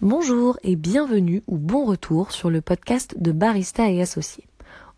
[0.00, 4.44] Bonjour et bienvenue ou bon retour sur le podcast de Barista et Associés.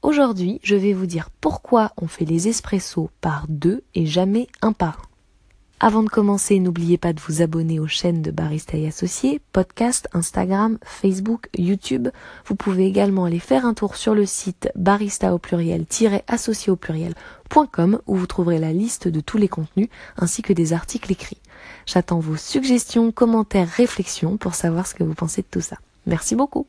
[0.03, 4.75] Aujourd'hui, je vais vous dire pourquoi on fait les espressos par deux et jamais un
[4.75, 5.87] par un.
[5.87, 10.07] Avant de commencer, n'oubliez pas de vous abonner aux chaînes de Barista et Associés, podcast,
[10.13, 12.09] Instagram, Facebook, YouTube.
[12.45, 18.01] Vous pouvez également aller faire un tour sur le site barista au pluriel-associé au pluriel.com
[18.07, 19.89] où vous trouverez la liste de tous les contenus
[20.19, 21.41] ainsi que des articles écrits.
[21.87, 25.77] J'attends vos suggestions, commentaires, réflexions pour savoir ce que vous pensez de tout ça.
[26.07, 26.67] Merci beaucoup.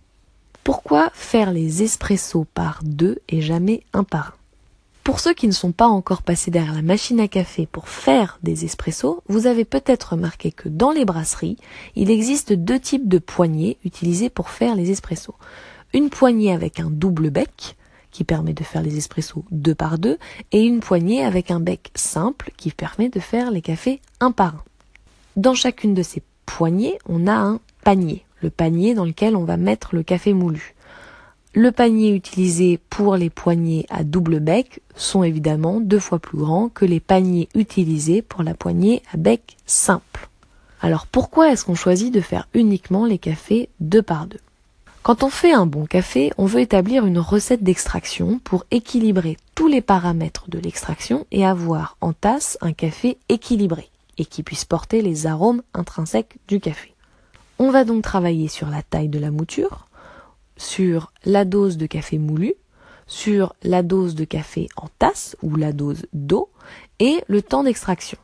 [0.64, 4.34] Pourquoi faire les espressos par deux et jamais un par un?
[5.04, 8.38] Pour ceux qui ne sont pas encore passés derrière la machine à café pour faire
[8.44, 11.58] des espressos, vous avez peut-être remarqué que dans les brasseries,
[11.96, 15.34] il existe deux types de poignées utilisées pour faire les espressos.
[15.94, 17.76] Une poignée avec un double bec,
[18.12, 20.20] qui permet de faire les espressos deux par deux,
[20.52, 24.56] et une poignée avec un bec simple qui permet de faire les cafés un par
[24.56, 24.64] un.
[25.38, 29.56] Dans chacune de ces poignées, on a un panier, le panier dans lequel on va
[29.56, 30.76] mettre le café moulu.
[31.54, 36.68] Le panier utilisé pour les poignées à double bec sont évidemment deux fois plus grands
[36.68, 40.28] que les paniers utilisés pour la poignée à bec simple.
[40.82, 44.40] Alors pourquoi est-ce qu'on choisit de faire uniquement les cafés deux par deux?
[45.02, 49.68] Quand on fait un bon café, on veut établir une recette d'extraction pour équilibrer tous
[49.68, 55.02] les paramètres de l'extraction et avoir en tasse un café équilibré et qui puisse porter
[55.02, 56.94] les arômes intrinsèques du café.
[57.58, 59.88] On va donc travailler sur la taille de la mouture,
[60.58, 62.54] sur la dose de café moulu,
[63.08, 66.52] sur la dose de café en tasse ou la dose d'eau
[67.00, 68.20] et le temps d'extraction.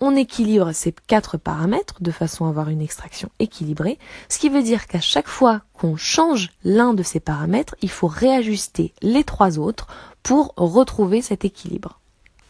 [0.00, 4.62] On équilibre ces quatre paramètres de façon à avoir une extraction équilibrée, ce qui veut
[4.62, 9.58] dire qu'à chaque fois qu'on change l'un de ces paramètres, il faut réajuster les trois
[9.58, 9.88] autres
[10.22, 11.98] pour retrouver cet équilibre.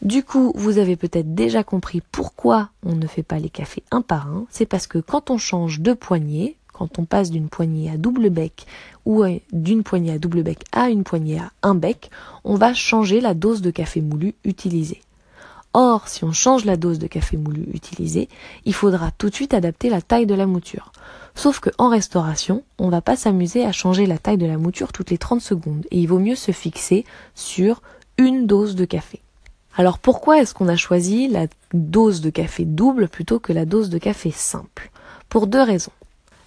[0.02, 4.00] Du coup, vous avez peut-être déjà compris pourquoi on ne fait pas les cafés un
[4.00, 4.46] par un.
[4.48, 8.30] C'est parce que quand on change de poignée, quand on passe d'une poignée à double
[8.30, 8.66] bec
[9.04, 12.10] ou d'une poignée à double bec à une poignée à un bec,
[12.44, 15.02] on va changer la dose de café moulu utilisée.
[15.74, 18.28] Or, si on change la dose de café moulu utilisée,
[18.64, 20.92] il faudra tout de suite adapter la taille de la mouture.
[21.34, 24.92] Sauf que en restauration, on va pas s'amuser à changer la taille de la mouture
[24.92, 27.82] toutes les 30 secondes et il vaut mieux se fixer sur
[28.16, 29.20] une dose de café.
[29.78, 33.90] Alors pourquoi est-ce qu'on a choisi la dose de café double plutôt que la dose
[33.90, 34.90] de café simple?
[35.28, 35.92] Pour deux raisons.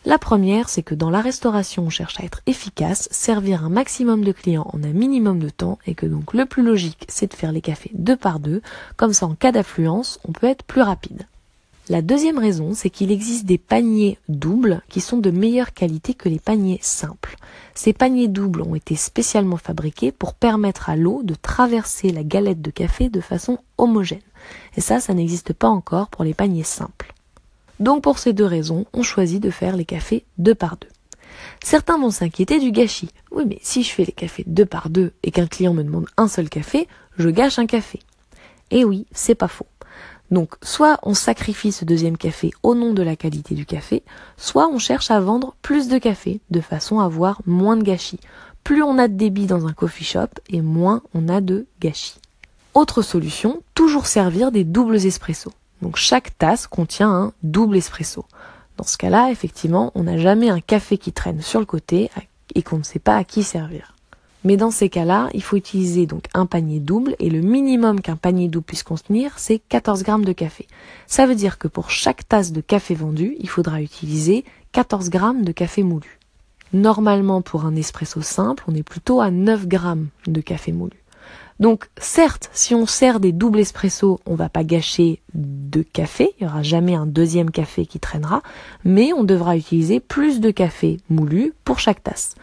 [0.04, 4.26] La première, c'est que dans la restauration, on cherche à être efficace, servir un maximum
[4.26, 7.38] de clients en un minimum de temps, et que donc le plus logique, c'est de
[7.38, 8.62] faire les cafés deux par deux,
[8.98, 11.26] comme ça en cas d'affluence, on peut être plus rapide.
[11.92, 16.30] La deuxième raison, c'est qu'il existe des paniers doubles qui sont de meilleure qualité que
[16.30, 17.36] les paniers simples.
[17.76, 22.62] Ces paniers doubles ont été spécialement fabriqués pour permettre à l'eau de traverser la galette
[22.62, 24.22] de café de façon homogène.
[24.78, 27.14] Et ça, ça n'existe pas encore pour les paniers simples.
[27.82, 30.88] Donc pour ces deux raisons, on choisit de faire les cafés deux par deux.
[31.62, 33.10] Certains vont s'inquiéter du gâchis.
[33.32, 36.08] Oui, mais si je fais les cafés deux par deux et qu'un client me demande
[36.16, 36.88] un seul café,
[37.18, 38.00] je gâche un café.
[38.70, 39.68] Et oui, c'est pas faux.
[40.32, 44.02] Donc, soit on sacrifie ce deuxième café au nom de la qualité du café,
[44.38, 48.20] soit on cherche à vendre plus de café de façon à avoir moins de gâchis.
[48.64, 52.16] Plus on a de débit dans un coffee shop et moins on a de gâchis.
[52.74, 55.52] Autre solution, toujours servir des doubles espressos.
[55.82, 58.26] Donc chaque tasse contient un double espresso.
[58.78, 62.10] Dans ce cas-là, effectivement, on n'a jamais un café qui traîne sur le côté
[62.56, 63.96] et qu'on ne sait pas à qui servir.
[64.44, 68.16] Mais dans ces cas-là, il faut utiliser donc un panier double et le minimum qu'un
[68.16, 70.68] panier double puisse contenir, c'est 14 grammes de café.
[71.06, 75.44] Ça veut dire que pour chaque tasse de café vendue, il faudra utiliser 14 grammes
[75.44, 76.20] de café moulu.
[76.74, 81.01] Normalement, pour un espresso simple, on est plutôt à 9 grammes de café moulu.
[81.60, 86.44] Donc certes, si on sert des doubles espresso, on va pas gâcher de café, il
[86.44, 88.42] y aura jamais un deuxième café qui traînera,
[88.84, 92.34] mais on devra utiliser plus de café moulu pour chaque tasse.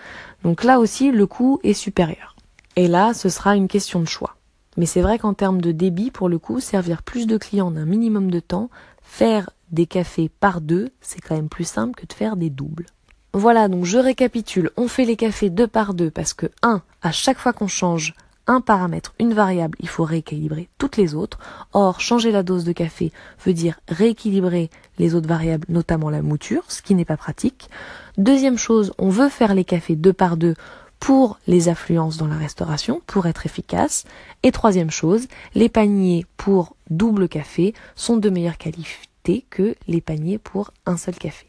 [0.44, 2.37] Donc là aussi, le coût est supérieur.
[2.77, 4.37] Et là, ce sera une question de choix.
[4.77, 7.84] Mais c'est vrai qu'en termes de débit, pour le coup, servir plus de clients d'un
[7.84, 8.71] minimum de temps,
[9.03, 12.87] faire des cafés par deux, c'est quand même plus simple que de faire des doubles.
[13.33, 14.71] Voilà, donc je récapitule.
[14.77, 18.15] On fait les cafés deux par deux parce que, un, à chaque fois qu'on change
[18.48, 21.39] un paramètre, une variable, il faut rééquilibrer toutes les autres.
[21.72, 23.12] Or, changer la dose de café
[23.45, 27.68] veut dire rééquilibrer les autres variables, notamment la mouture, ce qui n'est pas pratique.
[28.16, 30.54] Deuxième chose, on veut faire les cafés deux par deux
[30.98, 34.04] pour les affluences dans la restauration, pour être efficace.
[34.42, 40.39] Et troisième chose, les paniers pour double café sont de meilleure qualité que les paniers
[40.39, 41.47] pour un seul café.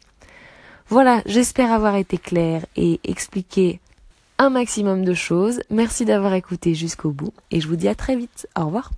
[0.88, 3.80] Voilà, j'espère avoir été clair et expliqué
[4.40, 5.60] un maximum de choses.
[5.68, 8.48] Merci d'avoir écouté jusqu'au bout et je vous dis à très vite.
[8.58, 8.90] Au revoir.